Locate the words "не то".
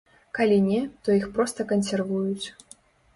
0.69-1.17